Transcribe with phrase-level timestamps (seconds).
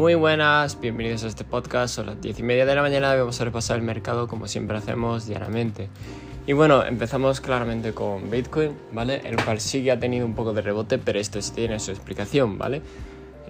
[0.00, 1.96] Muy buenas, bienvenidos a este podcast.
[1.96, 4.48] Son las 10 y media de la mañana y vamos a repasar el mercado como
[4.48, 5.90] siempre hacemos diariamente.
[6.46, 9.20] Y bueno, empezamos claramente con Bitcoin, ¿vale?
[9.24, 11.90] El cual sí que ha tenido un poco de rebote, pero esto sí tiene su
[11.90, 12.80] explicación, ¿vale?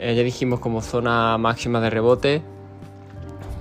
[0.01, 2.43] Eh, ya dijimos como zona máxima de rebote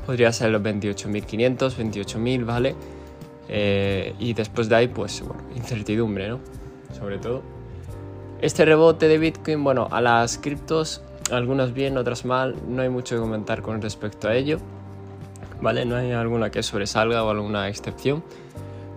[0.07, 2.75] podría ser los 28.500, 28.000, ¿vale?
[3.49, 6.39] Eh, y después de ahí, pues bueno, incertidumbre, ¿no?
[6.97, 7.43] Sobre todo.
[8.41, 13.15] Este rebote de Bitcoin, bueno, a las criptos algunas bien, otras mal, no hay mucho
[13.15, 14.59] que comentar con respecto a ello,
[15.61, 15.85] ¿vale?
[15.85, 18.23] No hay alguna que sobresalga o alguna excepción,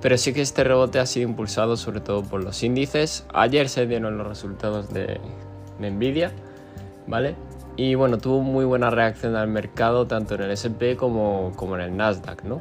[0.00, 3.24] pero sí que este rebote ha sido impulsado sobre todo por los índices.
[3.32, 5.20] Ayer se dieron los resultados de,
[5.78, 6.32] Nvidia,
[7.06, 7.36] ¿vale?
[7.76, 11.96] Y bueno, tuvo muy buena reacción al mercado tanto en el SP como, en el
[11.96, 12.60] Nasdaq, ¿no?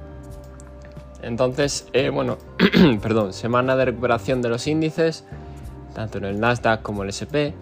[1.21, 2.37] Entonces, eh, bueno,
[3.01, 5.25] perdón, semana de recuperación de los índices,
[5.93, 7.53] tanto en el Nasdaq como en el SP.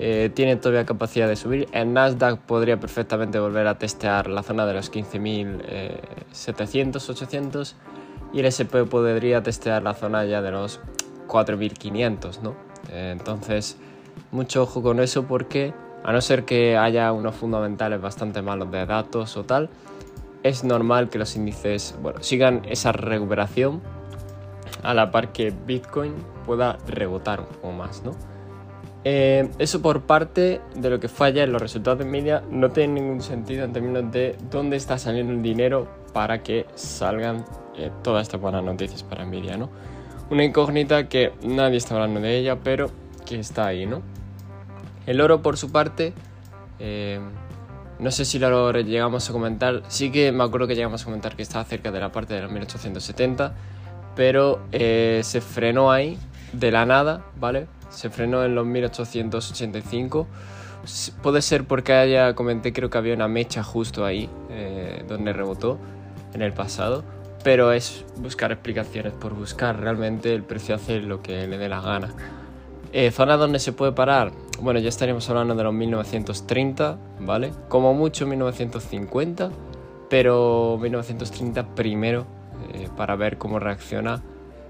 [0.00, 1.66] Eh, tiene todavía capacidad de subir.
[1.72, 7.74] El Nasdaq podría perfectamente volver a testear la zona de los 15.700, 800
[8.32, 10.78] y el SP podría testear la zona ya de los
[11.26, 12.54] 4.500, ¿no?
[12.92, 13.76] Eh, entonces,
[14.30, 15.74] mucho ojo con eso porque
[16.04, 19.68] a no ser que haya unos fundamentales bastante malos de datos o tal,
[20.44, 23.80] es normal que los índices bueno, sigan esa recuperación
[24.84, 26.14] a la par que Bitcoin
[26.46, 28.37] pueda rebotar un poco más, ¿no?
[29.04, 33.00] Eh, eso por parte de lo que falla en los resultados de Nvidia no tiene
[33.00, 37.44] ningún sentido en términos de dónde está saliendo el dinero para que salgan
[37.76, 39.70] eh, todas estas buenas noticias para Nvidia, ¿no?
[40.30, 42.90] Una incógnita que nadie está hablando de ella, pero
[43.24, 44.02] que está ahí, ¿no?
[45.06, 46.12] El oro por su parte,
[46.80, 47.20] eh,
[47.98, 51.36] no sé si lo llegamos a comentar, sí que me acuerdo que llegamos a comentar
[51.36, 53.54] que estaba cerca de la parte de los 1870,
[54.14, 56.18] pero se frenó ahí
[56.52, 57.66] de la nada, ¿vale?
[57.90, 60.26] se frenó en los 1885.
[61.22, 65.78] Puede ser porque haya, comenté, creo que había una mecha justo ahí, eh, donde rebotó
[66.34, 67.04] en el pasado.
[67.44, 69.80] Pero es buscar explicaciones por buscar.
[69.80, 72.08] Realmente el precio hace lo que le dé la gana.
[72.92, 74.32] Eh, zona donde se puede parar.
[74.60, 77.52] Bueno, ya estaríamos hablando de los 1930, ¿vale?
[77.68, 79.50] Como mucho 1950,
[80.10, 82.26] pero 1930 primero
[82.72, 84.22] eh, para ver cómo reacciona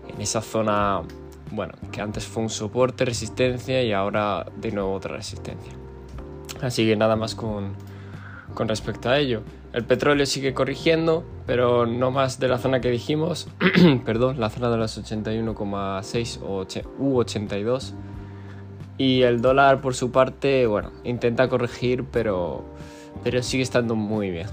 [0.08, 1.03] en esa zona
[1.50, 5.72] bueno, que antes fue un soporte, resistencia y ahora de nuevo otra resistencia.
[6.60, 7.75] Así que nada más con,
[8.54, 9.42] con respecto a ello.
[9.72, 13.48] El petróleo sigue corrigiendo, pero no más de la zona que dijimos,
[14.04, 17.94] perdón, la zona de los 81,6 u 82.
[18.97, 22.65] Y el dólar por su parte, bueno, intenta corregir, pero,
[23.22, 24.48] pero sigue estando muy bien.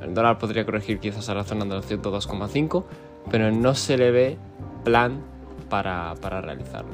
[0.00, 2.84] El dólar podría corregir quizás a la zona de los 102,5,
[3.30, 4.38] pero no se le ve
[4.84, 5.20] plan
[5.68, 6.92] para, para realizarlo.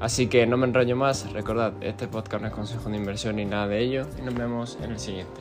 [0.00, 3.44] Así que no me enrollo más, recordad, este podcast no es consejo de inversión ni
[3.44, 5.40] nada de ello y nos vemos en el siguiente.